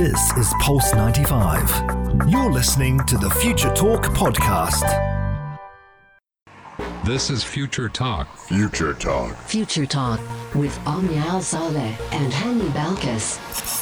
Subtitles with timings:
[0.00, 1.68] This is Pulse 95.
[2.26, 4.80] You're listening to the Future Talk podcast.
[7.04, 8.34] This is Future Talk.
[8.38, 9.36] Future Talk.
[9.42, 10.18] Future Talk
[10.54, 13.79] with Omnia Al Saleh and Hani Balkis.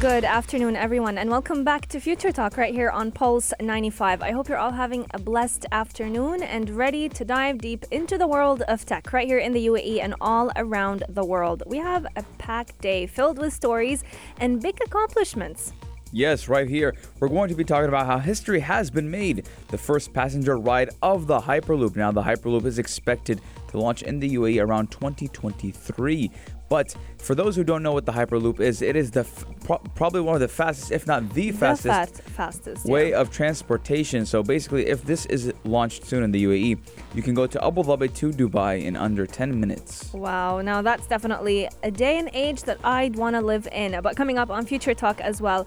[0.00, 4.22] Good afternoon, everyone, and welcome back to Future Talk right here on Pulse 95.
[4.22, 8.28] I hope you're all having a blessed afternoon and ready to dive deep into the
[8.28, 11.64] world of tech right here in the UAE and all around the world.
[11.66, 14.04] We have a packed day filled with stories
[14.38, 15.72] and big accomplishments.
[16.12, 16.94] Yes, right here.
[17.18, 19.48] We're going to be talking about how history has been made.
[19.66, 21.96] The first passenger ride of the Hyperloop.
[21.96, 26.30] Now, the Hyperloop is expected to launch in the UAE around 2023.
[26.68, 29.78] But for those who don't know what the Hyperloop is, it is the f- pro-
[29.94, 33.20] probably one of the fastest, if not the fastest, the fast, fastest way yeah.
[33.20, 34.26] of transportation.
[34.26, 36.78] So basically, if this is launched soon in the UAE,
[37.14, 40.12] you can go to Abu Dhabi to Dubai in under 10 minutes.
[40.12, 43.98] Wow, now that's definitely a day and age that I'd want to live in.
[44.02, 45.66] But coming up on Future Talk as well.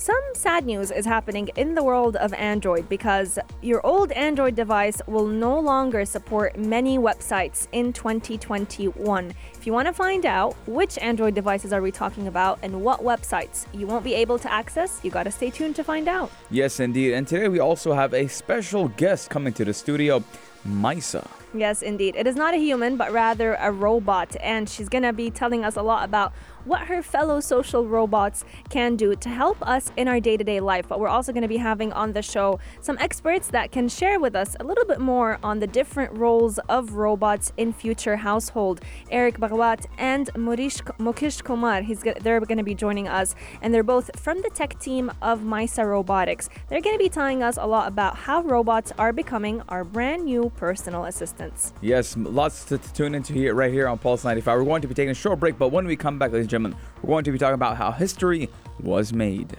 [0.00, 5.02] Some sad news is happening in the world of Android because your old Android device
[5.08, 9.34] will no longer support many websites in 2021.
[9.54, 13.00] If you want to find out which Android devices are we talking about and what
[13.00, 16.30] websites you won't be able to access, you got to stay tuned to find out.
[16.48, 17.14] Yes, indeed.
[17.14, 20.22] And today we also have a special guest coming to the studio,
[20.64, 21.26] Misa.
[21.54, 22.14] Yes, indeed.
[22.14, 25.64] It is not a human, but rather a robot, and she's going to be telling
[25.64, 26.34] us a lot about
[26.68, 30.60] what her fellow social robots can do to help us in our day to day
[30.60, 30.86] life.
[30.86, 34.20] But we're also going to be having on the show some experts that can share
[34.20, 38.80] with us a little bit more on the different roles of robots in future household.
[39.10, 43.82] Eric Bhagwat and Murish, Mukesh Kumar, he's, they're going to be joining us, and they're
[43.82, 46.50] both from the tech team of Mysa Robotics.
[46.68, 50.26] They're going to be telling us a lot about how robots are becoming our brand
[50.26, 51.72] new personal assistants.
[51.80, 54.58] Yes, lots to, to tune into here, right here on Pulse 95.
[54.58, 56.50] We're going to be taking a short break, but when we come back, ladies and
[56.50, 58.48] gentlemen, we're going to be talking about how history
[58.80, 59.56] was made.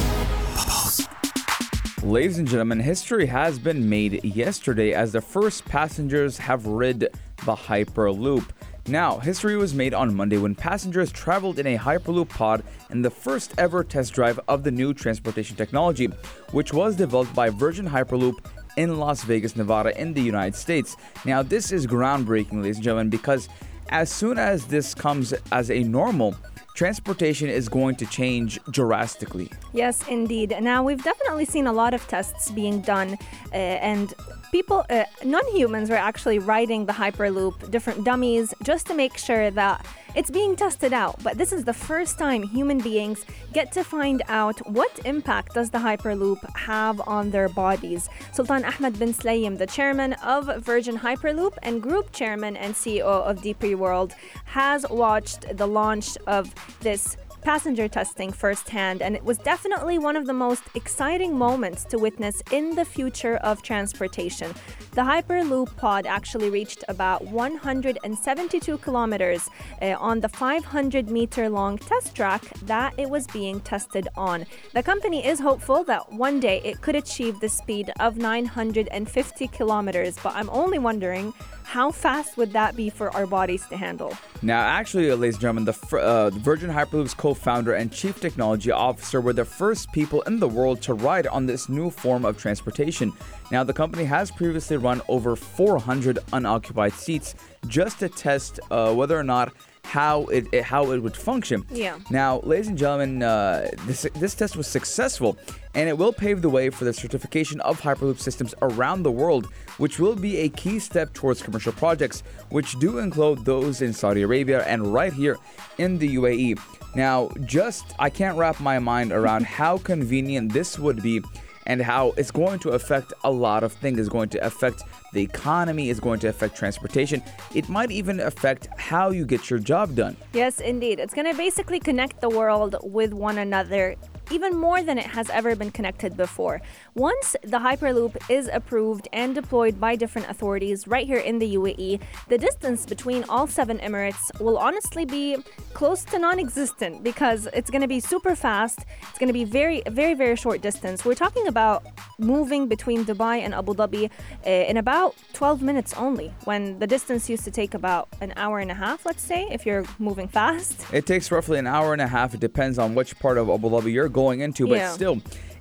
[2.03, 7.55] Ladies and gentlemen, history has been made yesterday as the first passengers have rid the
[7.55, 8.45] Hyperloop.
[8.89, 13.11] Now, history was made on Monday when passengers traveled in a Hyperloop pod in the
[13.11, 16.07] first ever test drive of the new transportation technology,
[16.53, 18.39] which was developed by Virgin Hyperloop
[18.79, 20.97] in Las Vegas, Nevada, in the United States.
[21.27, 23.51] Now, this is groundbreaking, ladies and gentlemen, because
[23.91, 26.35] as soon as this comes as a normal,
[26.75, 29.51] transportation is going to change drastically.
[29.75, 30.57] Yes, indeed.
[30.63, 33.19] Now, we've definitely seen a lot of tests being done,
[33.53, 34.15] uh, and
[34.51, 39.51] people, uh, non humans, were actually riding the Hyperloop, different dummies, just to make sure
[39.51, 41.23] that it's being tested out.
[41.23, 45.71] But this is the first time human beings get to find out what impact does
[45.71, 48.09] the Hyperloop have on their bodies.
[48.33, 53.39] Sultan Ahmed bin Sulayem, the chairman of Virgin Hyperloop and group chairman and CEO of
[53.39, 54.15] DP World,
[54.45, 60.27] has watched the launch of this passenger testing firsthand, and it was definitely one of
[60.27, 64.53] the most exciting moments to witness in the future of transportation.
[64.93, 69.49] The Hyperloop pod actually reached about 172 kilometers
[69.81, 74.47] uh, on the 500 meter long test track that it was being tested on.
[74.75, 80.17] The company is hopeful that one day it could achieve the speed of 950 kilometers,
[80.23, 81.33] but I'm only wondering
[81.69, 84.17] how fast would that be for our bodies to handle?
[84.41, 88.71] Now, actually, uh, ladies and gentlemen, the uh, Virgin Hyperloop's co founder and chief technology
[88.71, 92.39] officer were the first people in the world to ride on this new form of
[92.39, 93.13] transportation.
[93.51, 97.35] Now, the company has previously run over 400 unoccupied seats
[97.67, 99.53] just to test uh, whether or not
[99.89, 101.65] how it, it how it would function.
[101.71, 101.99] Yeah.
[102.11, 105.39] Now, ladies and gentlemen, uh, this this test was successful,
[105.75, 109.47] and it will pave the way for the certification of Hyperloop systems around the world,
[109.79, 114.23] which will be a key step towards commercial projects, which do include those in Saudi
[114.23, 115.39] Arabia and right here
[115.79, 116.61] in the UAE.
[116.95, 121.23] Now, just I can't wrap my mind around how convenient this would be
[121.69, 124.01] and how it's going to affect a lot of things.
[124.01, 124.83] It's going to affect
[125.13, 127.23] the economy, it's going to affect transportation.
[127.55, 130.17] It might even affect how you get your job done.
[130.33, 130.99] Yes, indeed.
[130.99, 133.97] It's going to basically connect the world with one another
[134.31, 136.61] even more than it has ever been connected before.
[136.95, 142.01] Once the Hyperloop is approved and deployed by different authorities right here in the UAE,
[142.29, 145.37] the distance between all seven Emirates will honestly be
[145.75, 148.81] close to non existent because it's going to be super fast.
[149.09, 151.05] It's going to be very, very, very short distance.
[151.05, 151.87] We're talking about
[152.19, 154.11] moving between Dubai and Abu Dhabi
[154.47, 158.59] uh, in about 12 minutes only, when the distance used to take about an hour
[158.59, 160.85] and a half, let's say, if you're moving fast.
[160.93, 162.35] It takes roughly an hour and a half.
[162.35, 164.93] It depends on which part of Abu Dhabi you're going into, but Yeah.
[165.01, 165.17] still,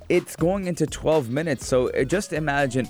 [0.10, 1.68] it's going into 12 minutes.
[1.68, 2.86] So uh, just imagine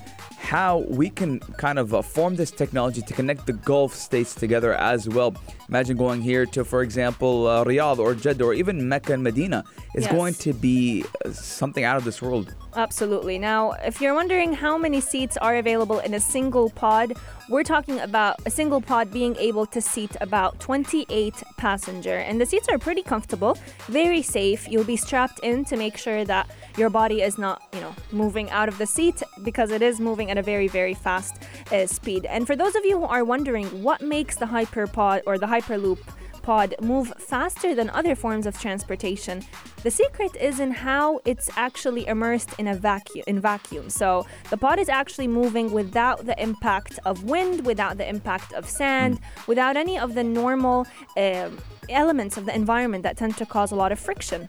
[0.53, 4.71] how we can kind of uh, form this technology to connect the Gulf states together
[4.93, 5.31] as well.
[5.69, 9.65] Imagine going here to, for example, uh, Riyadh or Jeddah or even Mecca and Medina.
[9.93, 10.13] It's Yes.
[10.13, 12.55] going to be uh, something out of this world.
[12.75, 13.37] Absolutely.
[13.39, 17.13] Now, if you're wondering how many seats are available in a single pod,
[17.49, 22.15] we're talking about a single pod being able to seat about 28 passenger.
[22.17, 24.67] And the seats are pretty comfortable, very safe.
[24.69, 28.49] You'll be strapped in to make sure that your body is not, you know, moving
[28.51, 32.25] out of the seat because it is moving at a very, very fast uh, speed.
[32.25, 35.99] And for those of you who are wondering what makes the Hyperpod or the Hyperloop
[36.43, 39.43] pod move faster than other forms of transportation.
[39.83, 43.89] The secret is in how it's actually immersed in a vacuum in vacuum.
[43.89, 48.69] So the pod is actually moving without the impact of wind, without the impact of
[48.69, 50.87] sand, without any of the normal
[51.17, 51.57] um
[51.89, 54.47] elements of the environment that tend to cause a lot of friction.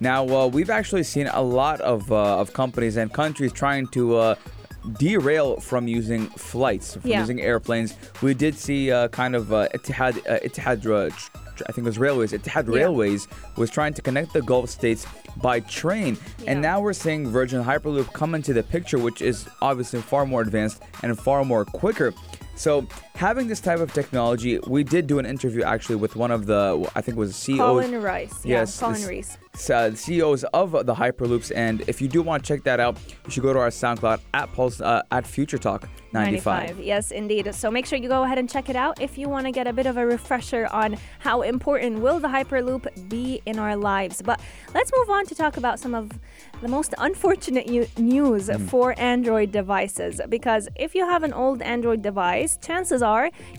[0.00, 4.16] Now, uh, we've actually seen a lot of, uh, of companies and countries trying to
[4.16, 4.34] uh,
[4.96, 7.20] derail from using flights, from Yeah.
[7.20, 7.94] using airplanes.
[8.22, 11.10] We did see uh, kind of uh, Etihad, uh, Etihad uh,
[11.66, 12.74] I think it was Railways, Etihad Yeah.
[12.82, 13.26] Railways
[13.56, 15.06] was trying to connect the Gulf states
[15.38, 16.16] by train.
[16.46, 20.40] And now we're seeing Virgin Hyperloop come into the picture, which is obviously far more
[20.42, 22.14] advanced and far more quicker.
[22.56, 22.86] So
[23.18, 26.88] having this type of technology, we did do an interview actually with one of the,
[26.94, 27.58] I think it was CEOs.
[27.58, 28.44] Colin Rice.
[28.44, 29.70] Yeah, Yes, Colin this- Reese.
[29.70, 31.50] uh, CEOs of the Hyperloops.
[31.54, 34.20] And if you do want to check that out, you should go to our SoundCloud
[34.34, 36.78] at Pulse uh, at Future Talk 95.
[36.78, 37.52] Yes, indeed.
[37.54, 39.66] So make sure you go ahead and check it out if you want to get
[39.66, 44.22] a bit of a refresher on how important will the Hyperloop be in our lives.
[44.22, 44.40] But
[44.74, 46.12] let's move on to talk about some of
[46.62, 47.68] the most unfortunate
[47.98, 50.20] news for Android devices.
[50.28, 53.07] Because if you have an old Android device, chances are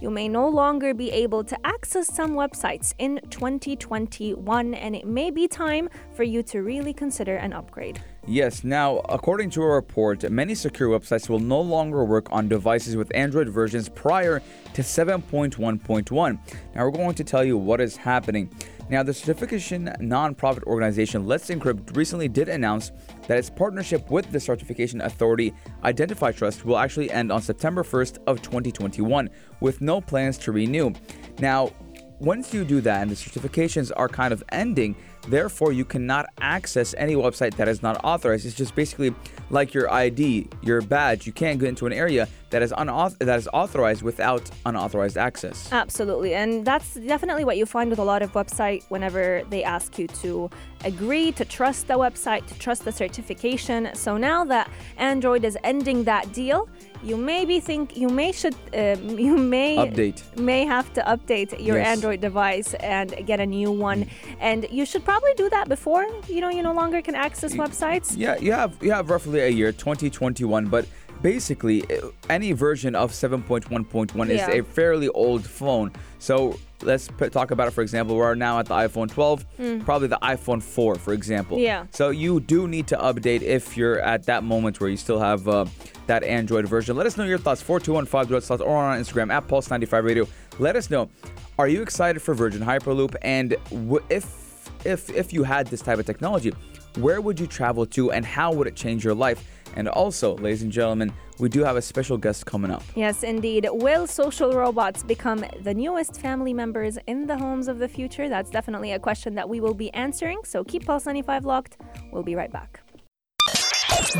[0.01, 5.31] you may no longer be able to access some websites in 2021, and it may
[5.31, 8.01] be time for you to really consider an upgrade.
[8.27, 12.95] Yes, now, according to a report, many secure websites will no longer work on devices
[12.95, 14.41] with Android versions prior
[14.73, 16.39] to 7.1.1.
[16.75, 18.51] Now, we're going to tell you what is happening.
[18.89, 22.91] Now, the certification nonprofit organization Let's Encrypt recently did announce
[23.29, 25.53] that its partnership with the certification authority
[25.83, 29.29] IdenTrust will actually end on September 1st of 2021
[29.59, 30.91] with no plans to renew.
[31.37, 31.71] Now,
[32.17, 34.95] once you do that and the certifications are kind of ending,
[35.27, 38.47] therefore you cannot access any website that is not authorized.
[38.47, 39.13] It's just basically
[39.51, 41.27] like your ID, your badge.
[41.27, 45.69] You can't get into an area that is unauth- that is authorized without unauthorized access.
[45.71, 46.33] Absolutely.
[46.33, 50.07] And that's definitely what you find with a lot of website whenever they ask you
[50.23, 50.49] to
[50.85, 53.89] agree to trust the website, to trust the certification.
[53.93, 56.69] So now that Android is ending that deal,
[57.03, 60.19] you maybe think you may should um, you may Update.
[60.37, 61.87] may have to update your Yes.
[61.87, 64.05] Android device and get a new one.
[64.39, 68.15] And you should probably do that before you know you no longer can access websites.
[68.17, 70.85] Yeah, you have you have roughly a year, 2021, but
[71.21, 71.99] basically eh,
[72.29, 75.91] any version of 7.1.1 is a fairly old phone.
[76.19, 77.71] So let's p- talk about it.
[77.71, 81.57] For example, we're now at the iPhone 12, probably the iPhone 4, for example.
[81.59, 81.85] Yeah.
[81.91, 85.47] So you do need to update if you're at that moment where you still have
[85.47, 85.65] uh,
[86.07, 86.95] that Android version.
[86.95, 87.61] Let us know your thoughts.
[87.61, 90.27] 4215 slots or on Instagram at Pulse95 Radio.
[90.57, 91.09] Let us know.
[91.57, 93.15] Are you excited for Virgin Hyperloop?
[93.21, 94.49] And w- if
[94.85, 96.53] if if you had this type of technology,
[96.97, 99.45] where would you travel to and how would it change your life?
[99.75, 102.83] And also, ladies and gentlemen, we do have a special guest coming up.
[102.95, 103.67] Yes, indeed.
[103.71, 108.27] Will social robots become the newest family members in the homes of the future?
[108.27, 110.39] That's definitely a question that we will be answering.
[110.43, 111.77] So keep Pulse 95 locked.
[112.11, 112.81] We'll be right back.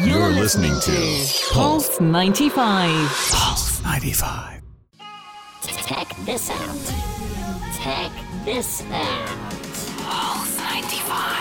[0.03, 3.09] You're listening to Pulse 95.
[3.31, 4.61] Pulse 95.
[5.61, 6.93] Check this out.
[7.81, 8.11] Check
[8.45, 9.27] this out.
[10.03, 11.39] Pulse 95.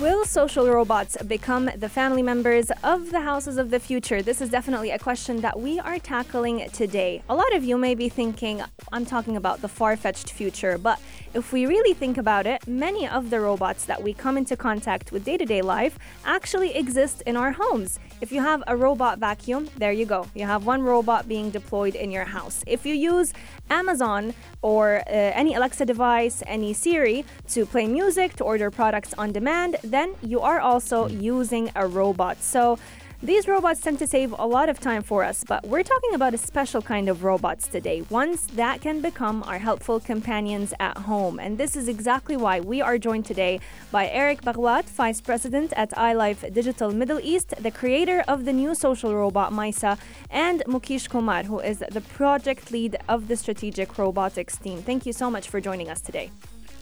[0.00, 4.22] Will social robots become the family members of the houses of the future?
[4.22, 7.22] This is definitely a question that we are tackling today.
[7.28, 8.60] A lot of you may be thinking,
[8.92, 11.00] I'm talking about the far fetched future, but
[11.32, 15.12] if we really think about it, many of the robots that we come into contact
[15.12, 18.00] with day to day life actually exist in our homes.
[18.20, 20.26] If you have a robot vacuum, there you go.
[20.34, 22.64] You have one robot being deployed in your house.
[22.66, 23.32] If you use
[23.70, 29.32] Amazon or uh, any Alexa device, any Siri to play music, to order products on
[29.32, 32.42] demand, then you are also using a robot.
[32.42, 32.78] So
[33.24, 36.34] these robots tend to save a lot of time for us, but we're talking about
[36.34, 41.38] a special kind of robots today, ones that can become our helpful companions at home.
[41.38, 45.90] And this is exactly why we are joined today by Eric Bhagwat, Vice President at
[45.92, 51.44] iLife Digital Middle East, the creator of the new social robot Maisa, and Mukesh Kumar,
[51.44, 54.82] who is the project lead of the strategic robotics team.
[54.82, 56.30] Thank you so much for joining us today.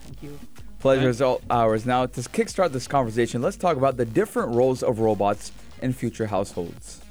[0.03, 0.37] Thank you.
[0.79, 1.85] Pleasure is all ours.
[1.85, 6.27] Now, to kickstart this conversation, let's talk about the different roles of robots in future
[6.27, 7.01] households.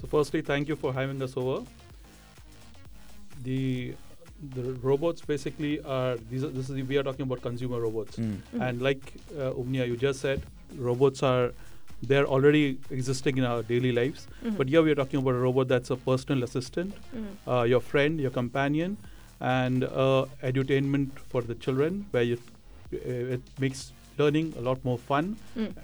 [0.00, 1.64] So, firstly, thank you for having us over.
[3.42, 3.94] The
[4.54, 6.44] the robots basically are these.
[6.44, 8.38] Are, this is we are talking about consumer robots, Mm.
[8.60, 10.42] and like uh, Omnia, you just said,
[10.76, 11.52] robots are
[12.02, 14.26] they're already existing in our daily lives.
[14.56, 16.94] But here we are talking about a robot that's a personal assistant,
[17.46, 18.96] uh, your friend, your companion,
[19.40, 22.38] and uh, edutainment for the children, where you,
[22.94, 25.36] uh, it makes learning a lot more fun.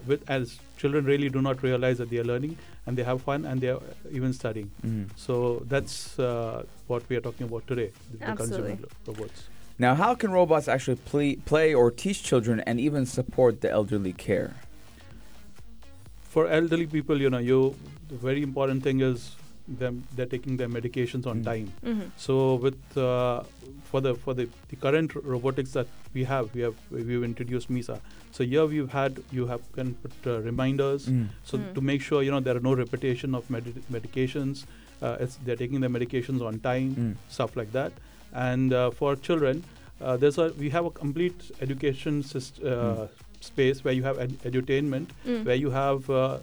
[0.07, 3.45] With as children really do not realize that they are learning and they have fun
[3.45, 3.83] and they are
[4.21, 4.71] even studying.
[4.87, 5.05] Mhm.
[5.27, 5.37] So
[5.75, 8.89] that's uh, what we are talking about today, the, the consumer Absolutely.
[9.07, 9.49] robots.
[9.79, 14.13] Now, how can robots actually play, play or teach children and even support the elderly
[14.27, 14.55] care?
[16.37, 17.75] For elderly people, you know, you
[18.09, 19.35] the very important thing is
[19.69, 21.45] them they're taking their medications on Mm.
[21.45, 21.73] time.
[21.85, 22.11] Mhm.
[22.17, 23.43] So with uh,
[23.91, 28.01] for the for the, the current robotics that we have, we have we've introduced MISA.
[28.33, 31.07] So here we've had you have can put uh, reminders.
[31.07, 31.29] Mm.
[31.45, 31.75] So Mm.
[31.75, 34.65] to make sure you know there are no repetition of medi- medications,
[35.03, 37.17] uh, it's, they're taking their medications on time, Mm.
[37.29, 37.93] stuff like that.
[38.33, 39.65] And uh, for children,
[40.01, 43.07] uh, there's a we have a complete education syst- uh,
[43.41, 45.45] space where you have ed- edutainment, Mm.
[45.45, 46.39] where you have uh,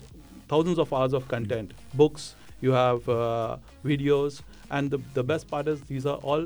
[0.47, 4.41] thousands of hours of content, books, you have uh, videos,
[4.71, 6.43] and the the best part is these are all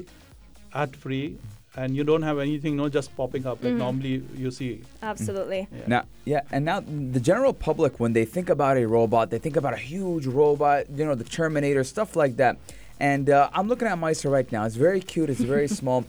[0.74, 1.38] ad free.
[1.82, 3.78] And you don't have anything, no, just popping up like Mhm.
[3.86, 4.72] normally you see.
[5.12, 5.68] Absolutely.
[5.72, 5.84] Yeah.
[5.94, 6.80] Now, yeah, and now
[7.18, 10.80] the general public, when they think about a robot, they think about a huge robot,
[10.98, 12.58] you know, the Terminator, stuff like that.
[13.00, 14.64] And uh, I'm looking at Meister right now.
[14.66, 15.30] It's very cute.
[15.30, 16.00] It's very small.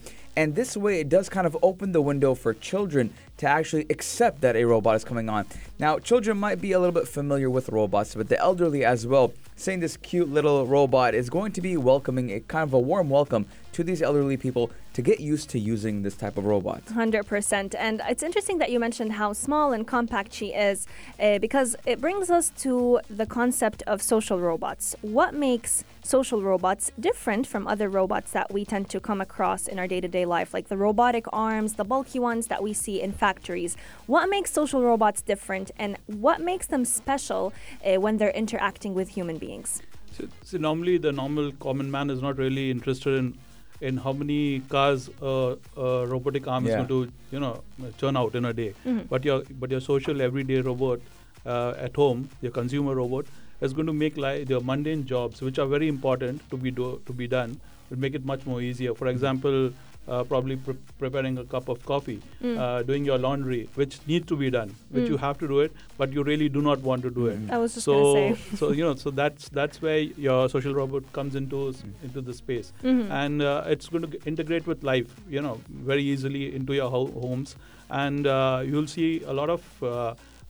[0.40, 3.04] And this way, it does kind of open the window for children
[3.40, 5.44] to actually accept that a robot is coming on.
[5.78, 9.32] Now, children might be a little bit familiar with robots, but the elderly as well,
[9.58, 13.10] saying this cute little robot is going to be welcoming a kind of a warm
[13.10, 16.84] welcome to these elderly people to get used to using this type of robot.
[16.86, 17.74] 100%.
[17.78, 20.86] And it's interesting that you mentioned how small and compact she is
[21.20, 24.96] uh, because it brings us to the concept of social robots.
[25.02, 29.78] What makes social robots different from other robots that we tend to come across in
[29.78, 32.96] our day to day life, like the robotic arms, the bulky ones that we see
[33.02, 33.76] in factories?
[34.06, 37.52] What makes social robots different and what makes them special
[37.84, 39.82] uh, when they're interacting with human beings?
[40.12, 43.36] So, so normally the normal common man is not really interested in
[43.80, 46.70] in how many cars uh, a robotic arm Yeah.
[46.70, 47.52] is going to you know
[48.00, 48.72] churn out in a day.
[49.10, 51.00] But your but your social everyday robot
[51.46, 53.26] uh, at home, your consumer robot,
[53.60, 57.00] is going to make like your mundane jobs, which are very important to be do,
[57.06, 57.60] to be done,
[57.90, 58.94] will make it much more easier.
[58.94, 59.70] For example.
[60.16, 64.36] Uh, probably pre- preparing a cup of coffee, uh, doing your laundry, which needs to
[64.36, 67.10] be done, which you have to do it, but you really do not want to
[67.10, 68.56] do it I was just so going to say.
[68.60, 72.72] so you know so that's that's where your social robot comes into into the space
[72.82, 73.10] Mhm.
[73.10, 76.88] and uh, it's going to g- integrate with life you know very easily into your
[76.88, 77.54] ho- homes
[77.90, 79.62] and uh, you'll see a lot of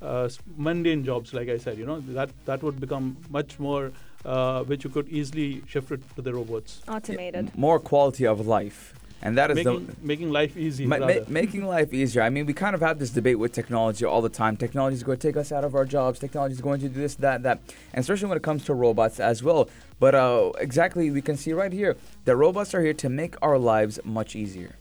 [0.02, 3.90] uh, mundane jobs like i said you know that that would become much more
[4.24, 7.56] uh, which you could easily shift it to the robots Automated.
[7.56, 8.94] More quality of life.
[9.20, 9.96] And that is making the.
[10.00, 12.22] making life easy Ma- ma- making life easier.
[12.22, 14.56] I mean, we kind of have this debate with technology all the time.
[14.56, 16.20] Technology is going to take us out of our jobs.
[16.20, 17.58] Technology is going to do this, that, that,
[17.92, 19.68] and especially when it comes to robots as well.
[19.98, 23.58] But uh, exactly, we can see right here that robots are here to make our
[23.58, 24.76] lives much easier.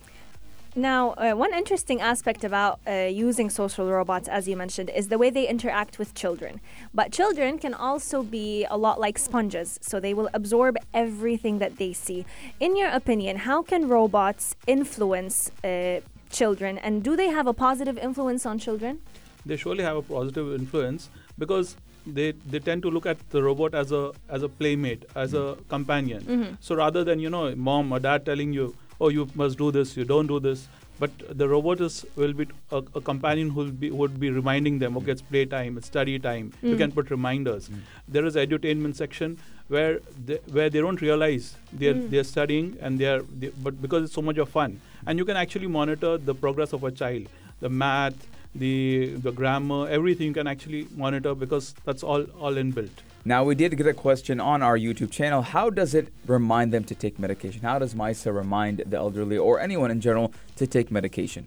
[0.77, 5.17] Now, uh, one interesting aspect about uh, using social robots, as you mentioned, is the
[5.17, 6.61] way they interact with children.
[6.93, 11.77] But children can also be a lot like sponges, so they will absorb everything that
[11.77, 12.27] they see.
[12.59, 17.97] In your opinion, how can robots influence uh, children, and do they have a positive
[17.97, 18.99] influence on children?
[19.47, 23.73] they surely have a positive influence because they they tend to look at the robot
[23.73, 27.99] as a as a playmate as a companion so rather than you know mom or
[27.99, 30.67] dad telling you oh you must do this you don't do this.
[30.99, 34.79] But the robot is will be a, a companion who will be would be reminding
[34.79, 36.53] them okay it's playtime it's study time.
[36.63, 36.77] You hmm.
[36.77, 37.67] can put reminders.
[37.67, 37.75] Hmm.
[38.07, 39.37] There is edutainment section
[39.67, 42.09] where they, where they don't realize they're hmm.
[42.09, 44.81] they're studying and they're they, but because it's so much of fun.
[45.05, 47.27] And you can actually monitor the progress of a child
[47.59, 53.05] the math the the grammar everything you can actually monitor because that's all all inbuilt
[53.25, 55.41] Now, we did get a question on our YouTube channel.
[55.41, 57.61] How does it remind them to take medication?
[57.61, 61.45] How does MISA remind the elderly or anyone in general to take medication?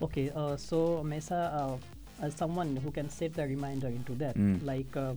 [0.00, 1.52] Okay, uh, so Mesa,
[2.20, 4.64] uh, as someone who can set the reminder into that, Mm.
[4.64, 5.12] like uh,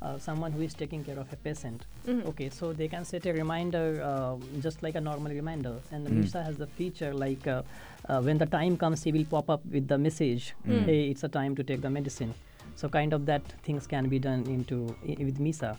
[0.00, 1.84] uh, someone who is taking care of a patient.
[2.06, 2.26] Mhm.
[2.30, 5.74] Okay, so they can set a reminder uh, just like a normal reminder.
[5.92, 6.12] And Mm.
[6.22, 7.62] Mesa has the feature like uh,
[8.08, 10.84] uh, when the time comes, he will pop up with the message, Mm.
[10.86, 12.34] hey, it's a time to take the medicine.
[12.74, 15.76] So kind of that things can be done into i- with Misa.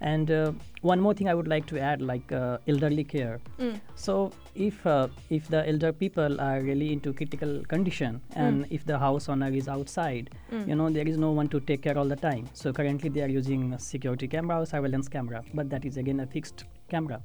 [0.00, 3.40] And uh, one more thing I would like to add, like uh, elderly care.
[3.94, 8.98] So if uh, if the elder people are really into critical condition, and if the
[8.98, 10.30] house owner is outside,
[10.68, 12.48] you know there is no one to take care all the time.
[12.52, 16.26] So currently they are using security camera or surveillance camera, but that is again a
[16.26, 17.22] fixed camera.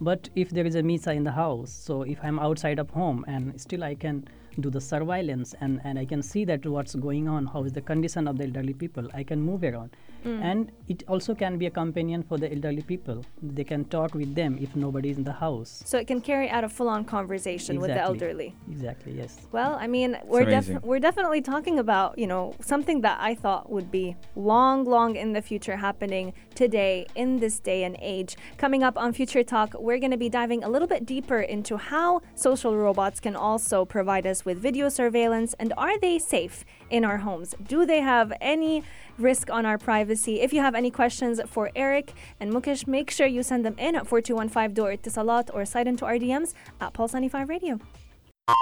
[0.00, 3.24] But if there is a misa in the house, so if I'm outside of home
[3.28, 4.24] and still I can
[4.60, 7.80] do the surveillance and, and I can see that what's going on, how is the
[7.80, 9.90] condition of the elderly people, I can move around.
[10.24, 10.42] Mm.
[10.42, 13.24] And it also can be a companion for the elderly people.
[13.42, 15.82] They can talk with them if nobody is in the house.
[15.84, 18.54] So it can carry out a full-on conversation with the elderly.
[18.70, 19.46] Exactly, yes.
[19.52, 20.76] Well, I mean, we're amazing.
[20.76, 25.16] def- we're definitely talking about you know something that I thought would be long, long
[25.16, 28.36] in the future happening today in this day and age.
[28.56, 31.76] Coming up on Future Talk, we're going to be diving a little bit deeper into
[31.76, 37.04] how social robots can also provide us with video surveillance and are they safe in
[37.04, 37.54] our homes?
[37.66, 38.82] Do they have any
[39.18, 40.40] risk on our privacy?
[40.40, 43.96] If you have any questions for Eric and Mukesh, make sure you send them in
[43.96, 47.80] at 4215 Door Salat or slide into our DMs at Pulse 95 Radio.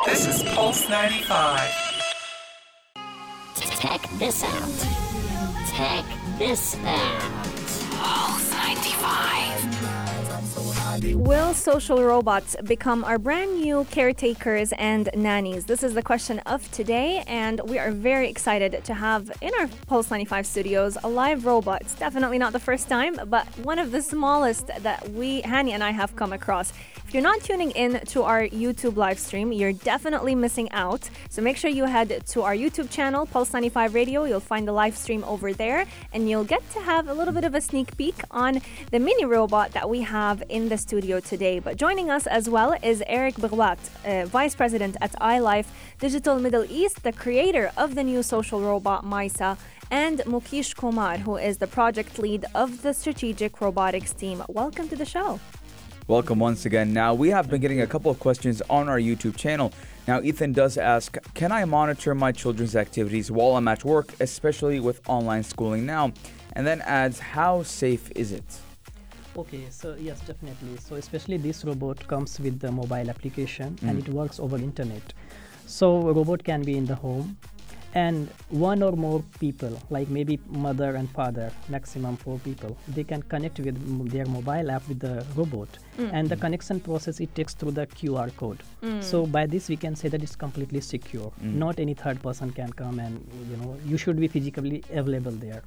[0.06, 1.60] This is Pulse 95.
[3.80, 4.86] Check this out.
[5.74, 6.04] Check
[6.38, 7.20] this out.
[7.98, 9.71] Pulse 95.
[11.02, 15.64] Will social robots become our brand new caretakers and nannies?
[15.64, 19.66] This is the question of today, and we are very excited to have in our
[19.88, 21.82] Pulse 95 studios a live robot.
[21.98, 25.90] Definitely not the first time, but one of the smallest that we, Hani and I,
[25.90, 26.72] have come across.
[27.04, 31.10] If you're not tuning in to our YouTube live stream, you're definitely missing out.
[31.30, 34.22] So make sure you head to our YouTube channel, Pulse 95 Radio.
[34.22, 37.42] You'll find the live stream over there, and you'll get to have a little bit
[37.42, 38.60] of a sneak peek on
[38.92, 41.58] the mini robot that we have in the studio today.
[41.58, 45.66] But joining us as well is Eric Bhagwat, uh, Vice President at iLife
[45.98, 49.56] Digital Middle East, the creator of the new social robot Maisa,
[49.90, 54.42] and Mukesh Kumar, who is the project lead of the strategic robotics team.
[54.48, 55.40] Welcome to the show.
[56.08, 56.92] Welcome once again.
[56.92, 59.72] Now, we have been getting a couple of questions on our YouTube channel.
[60.06, 64.78] Now, Ethan does ask Can I monitor my children's activities while I'm at work, especially
[64.78, 66.12] with online schooling now?
[66.52, 68.44] And then adds, How safe is it?
[69.36, 70.76] Okay, so yes, definitely.
[70.76, 73.98] So especially this robot comes with the mobile application and hmm.
[73.98, 75.14] it works over internet.
[75.66, 77.38] So a robot can be in the home
[77.94, 83.22] and one or more people, like maybe mother and father, maximum four people, they can
[83.22, 85.68] connect with m- their mobile app with the robot.
[85.96, 86.08] Hmm.
[86.12, 88.62] And the connection process it takes through the QR code.
[88.82, 89.00] Hmm.
[89.00, 91.32] So by this we can say that it's completely secure.
[91.40, 95.62] Not any third person can come and you know you should be physically available there.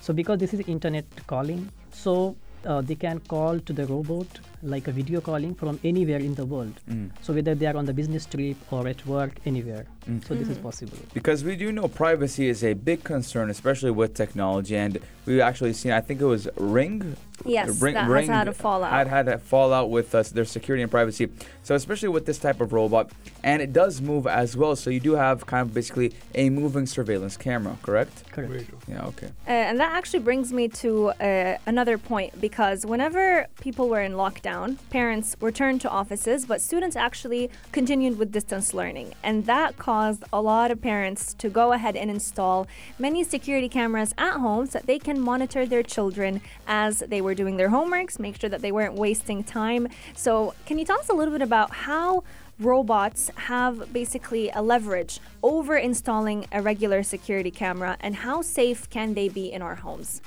[0.00, 4.26] So because this is internet calling, so Uh, they can call to the robot
[4.62, 6.74] like a video calling from anywhere in the world.
[7.22, 9.86] So whether they are on the business trip or at work, anywhere.
[10.26, 10.96] So this is possible.
[11.12, 14.74] Because we do know privacy is a big concern, especially with technology.
[14.76, 17.16] And we've actually seen, I think it was Ring.
[17.44, 18.90] Yes, that has had a fallout.
[18.90, 21.28] Had had a fallout with uh, their security and privacy.
[21.62, 23.12] So, especially with this type of robot,
[23.44, 24.74] and it does move as well.
[24.74, 28.24] So, you do have kind of basically a moving surveillance camera, correct?
[28.32, 28.68] Correct.
[28.88, 29.28] Yeah, okay.
[29.46, 34.14] Uh, and that actually brings me to uh, another point because whenever people were in
[34.14, 34.47] lockdown,
[34.90, 39.14] parents returned to offices, but students actually continued with distance learning.
[39.22, 42.66] And that caused a lot of parents to go ahead and install
[42.98, 47.34] many security cameras at home so that they can monitor their children as they were
[47.34, 49.88] doing their homeworks, make sure that they weren't wasting time.
[50.14, 52.24] So, can you tell us a little bit about how?
[52.60, 59.14] Robots have basically a leverage over installing a regular security camera, and how safe can
[59.14, 60.20] they be in our homes?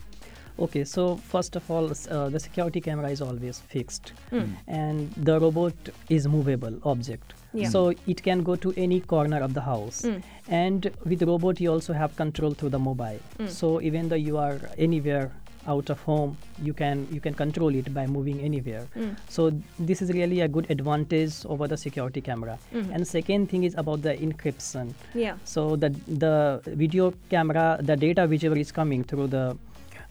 [0.62, 4.44] Okay, so first of all, uh, the security camera is always fixed, hmm.
[4.68, 5.74] and the robot
[6.10, 7.34] is movable object.
[7.54, 7.70] Yeah.
[7.70, 10.18] So it can go to any corner of the house, hmm.
[10.48, 13.20] and with robot you also have control through the mobile.
[13.38, 13.48] Hmm.
[13.48, 15.32] So even though you are anywhere
[15.68, 18.86] out of home, you can you can control it by moving anywhere.
[19.30, 22.58] So this is really a good advantage over the security camera.
[22.72, 24.94] And second thing is about the encryption.
[25.14, 25.36] Yeah.
[25.44, 29.58] So the the video camera, the data whichever is coming through the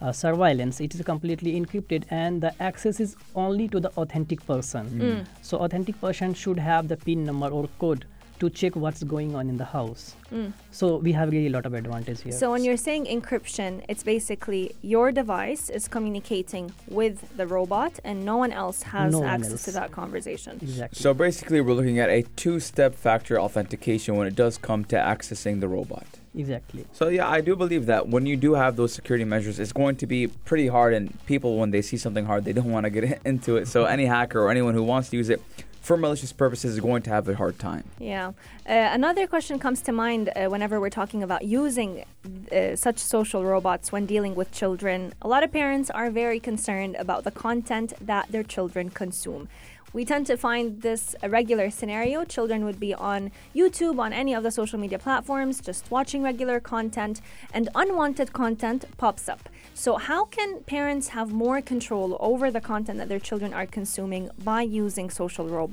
[0.01, 4.89] uh, surveillance, it is completely encrypted, and the access is only to the authentic person.
[4.89, 5.01] Mm.
[5.01, 5.27] Mm.
[5.43, 8.05] So authentic person should have the PIN number or code
[8.39, 10.17] to check what's going on in the house.
[10.33, 10.55] Mm.
[10.71, 12.33] So we have really a lot of advantage here.
[12.33, 18.25] So when you're saying encryption, it's basically your device is communicating with the robot, and
[18.25, 20.59] no one else has No one access to that conversation.
[20.63, 20.99] exactly.
[20.99, 24.97] So, basically, we're looking at a two step factor authentication when it does come to
[24.97, 26.07] accessing the robot.
[26.35, 26.87] Exactly.
[26.93, 29.97] So yeah, I do believe that when you do have those security measures, it's going
[29.97, 32.91] to be pretty hard, and people when they see something hard, they don't want to
[32.91, 33.69] get into it.
[33.69, 35.43] So any hacker or anyone who wants to use it
[35.81, 37.85] for malicious purposes is going to have a hard time.
[37.99, 38.29] Yeah.
[38.69, 42.05] Uh, another question comes to mind uh, whenever we're talking about using
[42.53, 45.15] uh, such social robots when dealing with children.
[45.23, 49.49] A lot of parents are very concerned about the content that their children consume.
[49.93, 52.25] We tend to find this a regular scenario.
[52.25, 56.61] Children would be on YouTube, on any of the social media platforms, just watching regular
[56.61, 57.21] content,
[57.53, 59.49] and unwanted content pops up.
[59.75, 64.31] So, how can parents have more control over the content that their children are consuming
[64.45, 65.70] by using social robots?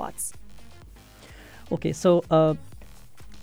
[1.72, 2.54] Okay, so uh,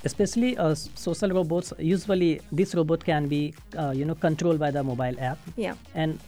[0.04, 4.82] especially uh, social robots, usually this robot can be uh, you know controlled by the
[4.82, 5.74] mobile app, Yeah.
[5.94, 6.18] and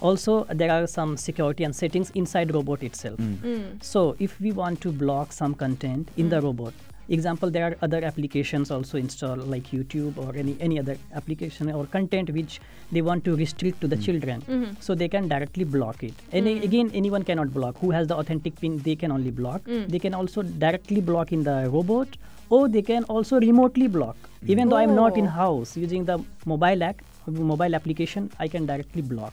[0.00, 3.18] also there are some security and settings inside robot itself.
[3.18, 3.82] Mm.
[3.82, 6.74] So if we want to block some content in the robot,
[7.08, 11.86] example there are other applications also installed like YouTube or any any other application or
[11.86, 12.60] content which
[12.92, 14.82] they want to restrict to the children, Mhm.
[14.82, 16.14] so they can directly block it.
[16.32, 16.64] And a- Mm.
[16.70, 17.78] again, anyone cannot block.
[17.80, 19.62] Who has the authentic pin, they can only block.
[19.64, 19.88] Mm.
[19.88, 22.16] They can also directly block in the robot,
[22.50, 24.16] or they can also remotely block.
[24.54, 25.36] Even though I'm not in Oh.
[25.42, 26.18] house using the
[26.54, 29.32] mobile app, mobile application, I can directly block.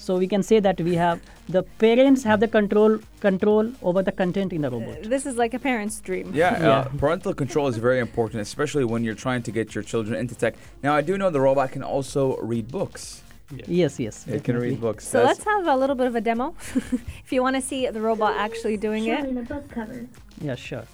[0.00, 4.12] So we can say that we have the parents have the control control over the
[4.12, 5.02] content in the robot.
[5.02, 6.32] This is like a parent's dream.
[6.34, 10.18] Yeah, Uh, parental control is very important, especially when you're trying to get your children
[10.18, 10.54] into tech.
[10.82, 13.22] Now, I do know the robot can also read books.
[13.66, 14.26] Yes, yes.
[14.26, 15.06] It can read books.
[15.06, 16.54] So let's have a little bit of a demo.
[17.24, 19.20] if you want to see the robot actually doing it.
[19.20, 20.06] Showing the book cover.
[20.40, 20.84] Yeah, sure.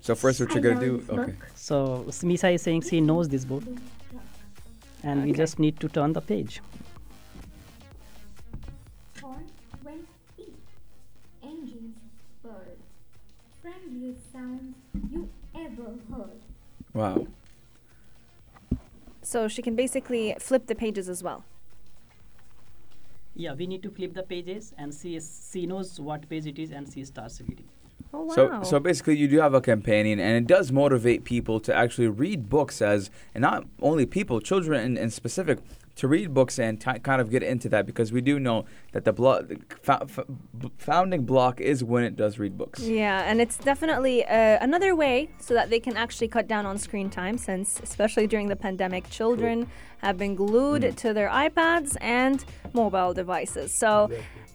[0.00, 0.94] So first, what I you're gonna do?
[1.08, 1.32] Okay.
[1.32, 1.34] book.
[1.54, 3.64] So Smisa is saying she knows this book,
[5.02, 6.60] and we just need to turn the page.
[14.34, 14.74] Sounds
[15.12, 16.40] you ever heard.
[16.92, 17.26] Wow.
[19.22, 21.44] So she can basically flip the pages as well.
[23.36, 26.58] Yeah, we need to flip the pages, and she is, she knows what page it
[26.58, 27.68] is, and she starts reading.
[28.12, 28.34] Oh wow.
[28.34, 32.08] So, so basically, you do have a companion, and it does motivate people to actually
[32.08, 35.58] read books as, and not only people, children in, in specific,
[35.96, 39.04] to read books and ti kind of get into that because we do know that
[39.04, 40.26] the blo- the fo- fo-
[40.78, 42.80] founding block is when it does read books.
[42.80, 46.78] Yeah, and it's definitely uh, another way so that they can actually cut down on
[46.78, 49.56] screen time since, especially during the pandemic, children
[49.98, 50.94] have been glued Mm.
[51.02, 53.68] to their iPads and mobile devices.
[53.82, 54.10] So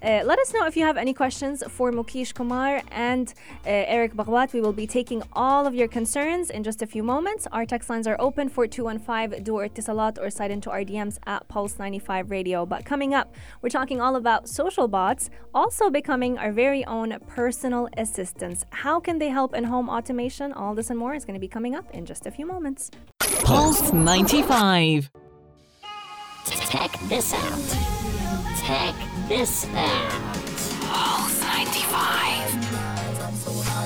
[0.09, 3.25] uh, let us know if you have any questions for Mukesh Kumar and
[3.65, 4.53] uh, Eric Bhagwat.
[4.53, 7.47] We will be taking all of your concerns in just a few moments.
[7.51, 11.41] Our text lines are open for 215 du Etisalat or slide into our DMs at
[11.47, 12.65] Pulse 95 Radio.
[12.73, 13.27] But coming up,
[13.61, 18.65] we're talking all about social bots also becoming our very own personal assistants.
[18.71, 20.53] How can they help in home automation?
[20.53, 22.91] All this and more is going to be coming up in just a few moments.
[23.43, 25.09] Pulse 95.
[26.71, 27.69] Check this out.
[28.65, 28.95] Check
[29.27, 30.11] this out.
[30.81, 31.48] Pulse 95.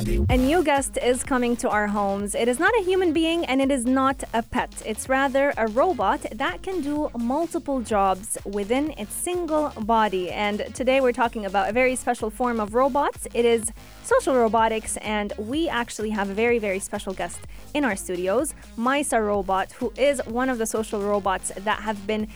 [0.03, 2.35] A new guest is coming to our homes.
[2.35, 4.81] It is not a human being and it is not a pet.
[4.85, 10.29] It's rather a robot that can do multiple jobs within its single body.
[10.29, 13.27] And today we're talking about a very special form of robots.
[13.33, 13.71] It is
[14.03, 17.39] social robotics, and we actually have a very, very special guest
[17.73, 22.27] in our studios, Misa Robot, who is one of the social robots that have been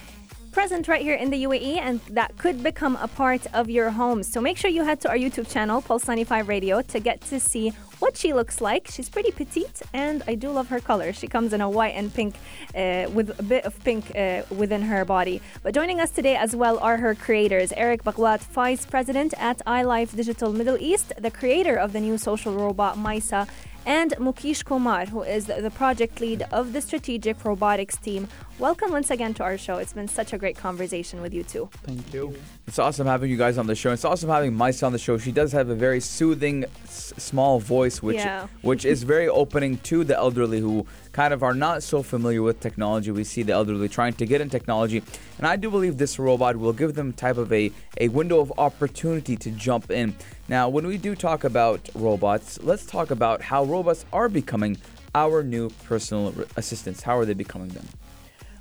[0.58, 4.24] present right here in the UAE and that could become a part of your home.
[4.24, 7.39] So make sure you head to our YouTube channel, Pulse 95 Radio, to get to
[7.39, 8.88] see what she looks like.
[8.89, 11.13] She's pretty petite and I do love her color.
[11.13, 12.34] She comes in a white and pink
[12.74, 15.43] uh, with a bit of pink uh, within her body.
[15.62, 20.15] But joining us today as well are her creators, Eric Bhagwat, Vice President at iLife
[20.15, 23.48] Digital Middle East, the creator of the new social robot Maisa,
[23.88, 28.28] and Mukesh Kumar, who is the the project lead of the strategic robotics team.
[28.60, 29.78] Welcome once again to our show.
[29.78, 31.69] It's been such a great conversation with you two.
[31.84, 32.36] Thank you.
[32.67, 33.91] It's awesome having you guys on the show.
[33.91, 35.17] It's awesome having Mice on the show.
[35.17, 38.47] She does have a very soothing, s- small voice, which Yeah.
[38.62, 42.60] which is very opening to the elderly who kind of are not so familiar with
[42.60, 43.10] technology.
[43.12, 45.02] We see the elderly trying to get in technology,
[45.38, 47.71] and I do believe this robot will give them type of a
[48.02, 50.13] a window of opportunity to jump in.
[50.50, 54.78] Now, when we do talk about robots, let's talk about how robots are becoming
[55.14, 57.04] our new personal assistants.
[57.04, 57.86] How are they becoming them?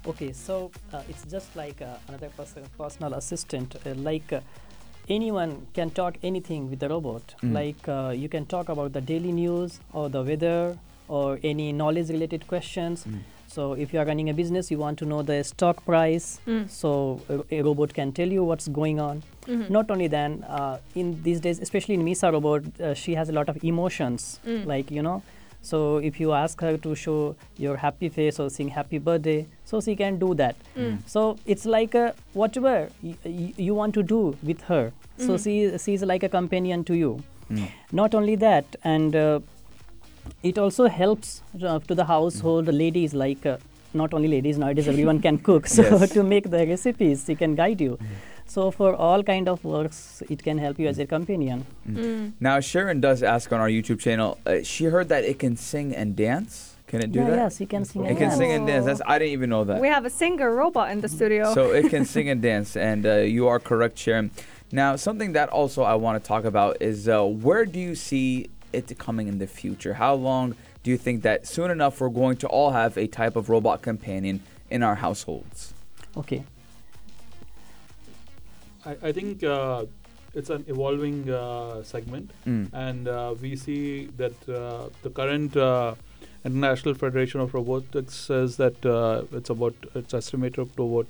[0.04, 3.76] Okay, so uh, it's just like uh, another person, personal assistant.
[3.86, 4.40] Uh, like uh,
[5.08, 7.36] anyone can talk anything with the robot.
[7.42, 7.52] Mm.
[7.52, 12.48] Like uh, you can talk about the daily news or the weather or any knowledge-related
[12.48, 13.04] questions.
[13.04, 13.20] Mm.
[13.56, 16.26] So if you are running a business, you want to know the stock price.
[16.46, 16.68] Mm.
[16.68, 16.90] So
[17.34, 19.22] a, a robot can tell you what's going on.
[19.46, 19.70] Mhm.
[19.76, 23.36] Not only then, uh, in these days, especially in Misa robot, uh, she has a
[23.38, 24.26] lot of emotions.
[24.46, 24.66] Mm.
[24.72, 25.16] Like you know,
[25.70, 27.16] so if you ask her to show
[27.66, 29.38] your happy face or sing happy birthday,
[29.72, 30.56] so she can do that.
[30.76, 30.98] Mm.
[31.16, 32.06] So it's like a,
[32.42, 34.20] whatever y- y- you want to do
[34.52, 34.84] with her.
[35.16, 35.44] So Mhm.
[35.48, 37.12] she she's like a companion to you.
[37.50, 37.68] Mm.
[38.04, 39.40] Not only that, and uh,
[40.42, 43.44] it also helps uh, to the household ladies like.
[43.46, 43.56] Uh,
[43.94, 46.10] not only ladies nowadays everyone can cook so Yes.
[46.12, 47.98] to make the recipes it can guide you
[48.44, 52.32] so for all kind of works it can help you as a companion Mm.
[52.38, 54.36] Now, Sharon does ask on our YouTube channel.
[54.44, 56.74] Uh, she heard that it can sing and dance.
[56.88, 57.36] Can it do yeah, that?
[57.36, 58.38] yes you can sing It and can dance.
[58.38, 58.84] sing and dance.
[58.84, 59.80] That's I didn't even know that.
[59.80, 61.54] We have a singer robot in the studio.
[61.54, 64.30] So it can sing and dance, and uh, you are correct, Sharon.
[64.72, 68.50] Now, something that also I want to talk about is uh, where do you see
[68.76, 69.94] it coming in the future?
[69.94, 73.34] How long do you think that soon enough we're going to all have a type
[73.36, 75.72] of robot companion in our households?
[76.16, 76.44] okay
[78.84, 79.84] I, I think uh,
[80.34, 82.68] it's an evolving uh, segment, Mm.
[82.72, 85.94] and uh, we see that uh, the current uh,
[86.44, 91.08] International Federation of Robotics says that uh, it's about it's estimated up to about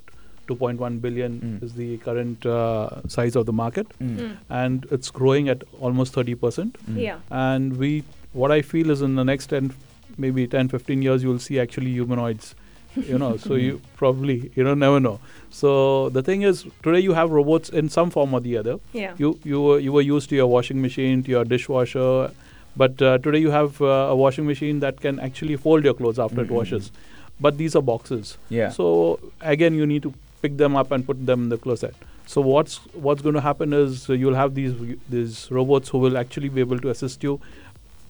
[0.49, 1.63] 2.1 billion Mm.
[1.63, 4.17] is the current uh, size of the market, Mm.
[4.19, 4.37] Mm.
[4.51, 6.77] and it's growing at almost 30 percent.
[6.91, 7.01] Mm.
[7.07, 7.19] Yeah.
[7.31, 9.73] And we, what I feel is in the next 10,
[10.19, 12.55] maybe 10, 15 years, you will see actually humanoids.
[12.97, 15.19] You know, so you probably you don't never know.
[15.51, 18.79] So the thing is, today you have robots in some form or the other.
[18.93, 19.13] Yeah.
[19.19, 22.31] You you were you were used to your washing machine, to your dishwasher,
[22.85, 26.19] but uh, today you have uh, a washing machine that can actually fold your clothes
[26.29, 26.45] after Mhm.
[26.49, 26.91] it washes.
[27.47, 28.39] But these are boxes.
[28.49, 28.71] Yeah.
[28.71, 28.89] So
[29.43, 30.13] again, you need to
[30.47, 31.95] pick them up and put them in the closet.
[32.35, 32.79] So what's
[33.09, 34.73] what's going to happen is uh, you'll have these
[35.17, 37.35] these robots who will actually be able to assist you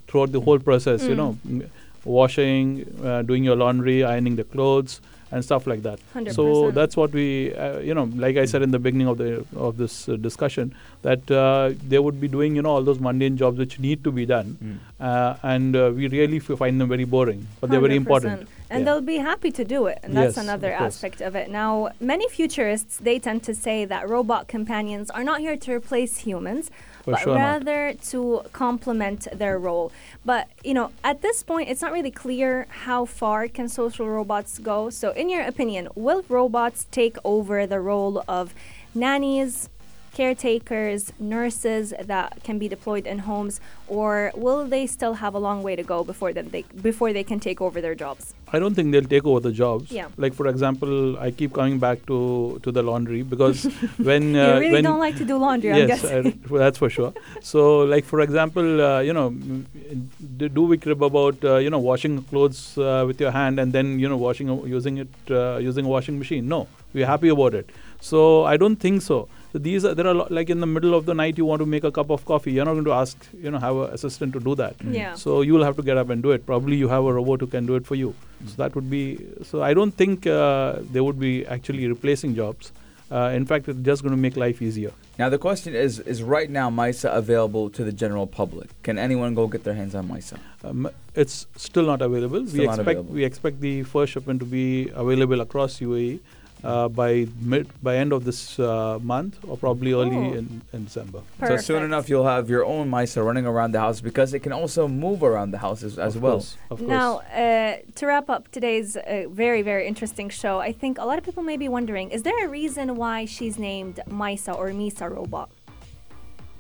[0.09, 1.03] throughout the whole process.
[1.11, 1.23] You Mm.
[1.23, 1.67] know,
[2.05, 2.67] washing,
[3.05, 5.01] uh, doing your laundry, ironing the clothes,
[5.33, 5.99] and stuff like that.
[6.15, 6.33] 100%.
[6.35, 9.45] So that's what we, uh, you know, like I said in the beginning of the
[9.57, 13.37] of this uh, discussion, that uh, they would be doing, you know, all those mundane
[13.37, 14.79] jobs which need to be done, Mm.
[15.01, 18.49] uh, and uh, we really f- find them very boring, but they're very important.
[18.71, 18.85] And Yeah.
[18.85, 19.99] they'll be happy to do it.
[20.03, 21.51] And that's Yes, another of aspect of it.
[21.51, 26.19] Now, many futurists, they tend to say that robot companions are not here to replace
[26.19, 26.71] humans,
[27.07, 27.41] For but sure not.
[27.41, 29.93] rather to complement their role.
[30.25, 34.59] But, you know, at this point, it's not really clear how far can social robots
[34.59, 34.91] go.
[34.91, 38.55] So, in your opinion, will robots take over the role of
[38.93, 39.69] nannies,
[40.15, 45.63] caretakers, nurses that can be deployed in homes, or will they still have a long
[45.63, 48.35] way to go before them they before they can take over their jobs?
[48.53, 49.91] I don't think they'll take over the jobs.
[49.91, 50.09] Yeah.
[50.17, 53.65] Like for example, I keep coming back to to the laundry because
[54.11, 56.27] when you uh, really when don't like to do laundry, I'm yes, guessing.
[56.27, 57.13] I, well, that's for sure.
[57.41, 61.79] So, like for example, uh, you know, d- do we crib about uh, you know
[61.81, 65.85] washing clothes uh, with your hand and then you know washing using it uh, using
[65.85, 66.49] a washing machine?
[66.49, 67.69] No, we're happy about it.
[68.01, 69.29] So I don't think so.
[69.57, 71.61] So these are there are lo- like in the middle of the night you want
[71.61, 72.53] to make a cup of coffee.
[72.53, 74.75] You're not going to ask you know have an assistant to do that.
[74.97, 75.15] Yeah.
[75.15, 76.45] So you will have to get up and do it.
[76.45, 78.15] Probably you have a robot who can do it for you.
[78.49, 79.03] So that would be.
[79.45, 82.71] So I don't think uh, they would be actually replacing jobs.
[83.11, 84.93] Uh, in fact, it's just going to make life easier.
[85.19, 88.79] Now the question is: Is right now MISA available to the general public?
[88.83, 90.39] Can anyone go get their hands on MISA?
[90.65, 92.47] Um, it's still not available.
[92.47, 93.15] Still we not expect available.
[93.15, 96.19] we expect the first shipment to be available across UAE
[96.65, 100.33] uh, by mid by end of this uh, month or probably early Oh.
[100.41, 101.21] in, in December.
[101.47, 104.53] So soon enough, you'll have your own MISA running around the house because it can
[104.53, 106.33] also move around the house as, as Of well.
[106.35, 106.89] course, of course.
[106.89, 111.19] Now, uh, to wrap up today's uh, very, very interesting show, I think a lot
[111.19, 115.11] of people may be wondering is there a reason why she's named Misa or Misa
[115.11, 115.51] Robot?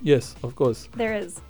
[0.02, 0.88] yes, of course.
[0.94, 1.40] There is.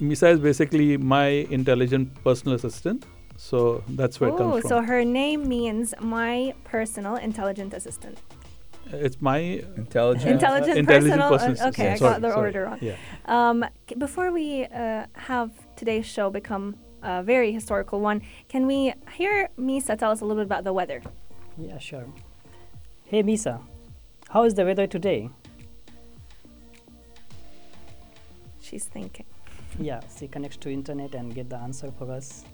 [0.00, 1.26] Misa is basically my
[1.58, 3.04] intelligent personal assistant.
[3.36, 4.72] So that's where it Oh, comes from.
[4.72, 8.18] Oh, so her name means my personal intelligent assistant.
[8.92, 9.38] it's my
[9.76, 10.30] Intelligent.
[10.30, 11.30] Intelligent, intelligent personal.
[11.30, 12.12] personal uh, okay, I assistant.
[12.12, 12.78] got the Sorry, order wrong.
[12.80, 12.96] Yeah.
[13.26, 18.94] Um, c- before we uh, have today's show become a very historical one, can we
[19.18, 21.02] hear Misa tell us a little bit about the weather?
[21.58, 22.06] Yeah, sure.
[23.04, 23.60] Hey, Misa,
[24.30, 25.30] how is the weather today?
[28.60, 29.26] She's thinking.
[29.78, 32.44] Yeah, she connects to internet and get the answer for us.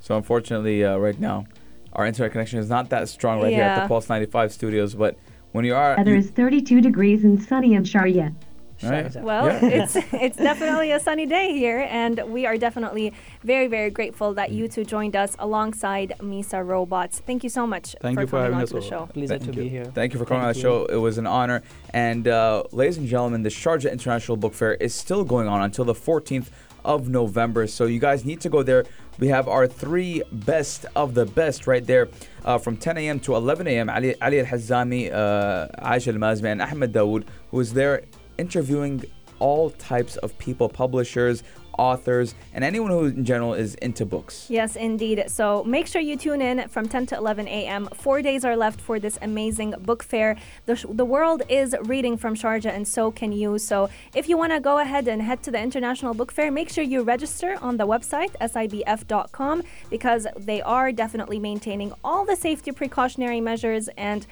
[0.00, 1.46] So unfortunately, uh, right now,
[1.92, 4.94] our internet connection is not that strong right here at the Pulse 95 studios.
[4.94, 5.16] But
[5.52, 8.34] when you are, Weather is 32 degrees and sunny in Sharjah.
[8.82, 9.14] Right.
[9.16, 9.60] Well, Yeah.
[9.82, 14.52] it's it's definitely a sunny day here, and we are definitely very very grateful that
[14.52, 17.18] you two joined us alongside Misa Robots.
[17.18, 19.06] Thank you so much Thank for you for coming having on us to the show.
[19.12, 19.62] Pleasure Thank to you.
[19.64, 19.84] be here.
[19.84, 20.62] Thank you for coming on the you.
[20.62, 20.86] show.
[20.86, 21.62] It was an honor.
[21.92, 25.84] And uh, ladies and gentlemen, the Sharjah International Book Fair is still going on until
[25.84, 26.46] the 14th
[26.84, 27.66] of November.
[27.66, 28.84] So you guys need to go there.
[29.18, 32.08] We have our three best of the best right there
[32.44, 33.20] uh, from 10 a.m.
[33.20, 33.90] to 11 a.m.
[33.90, 38.04] Ali, Al Hazami, uh, Aisha Al Mazmi, and Ahmed Dawood, who is there
[38.38, 39.04] interviewing
[39.38, 41.42] all types of people, publishers,
[41.80, 44.34] authors, and anyone who in general is into books.
[44.50, 45.24] Yes, indeed.
[45.28, 47.88] So make sure you tune in from 10 to 11 a.m.
[47.94, 50.36] Four days are left for this amazing book fair.
[50.66, 53.58] The, sh- the world is reading from Sharjah, and so can you.
[53.58, 56.68] So if you want to go ahead and head to the International Book Fair, make
[56.70, 62.72] sure you register on the website, sibf.com, because they are definitely maintaining all the safety
[62.72, 64.26] precautionary measures and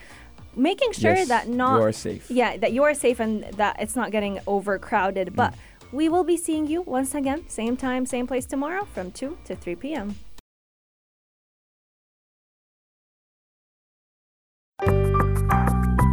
[0.57, 2.31] making sure Yes, that not you are safe.
[2.31, 5.55] yeah that you are safe and that it's not getting overcrowded but
[5.93, 9.57] we will be seeing you once again same time same place tomorrow from 2 to
[9.57, 10.15] 3 p.m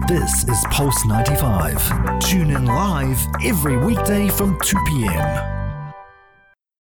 [0.07, 2.19] This is Pulse 95.
[2.19, 5.64] Tune in live every weekday from 2 p.m.